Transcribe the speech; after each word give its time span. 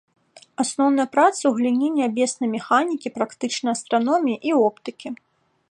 Асноўныя 0.61 1.07
працы 1.15 1.41
ў 1.47 1.51
галіне 1.59 1.89
нябеснай 1.99 2.49
механікі, 2.57 3.07
практычнай 3.19 3.71
астраноміі 3.79 4.37
і 4.53 4.57
оптыкі. 4.65 5.07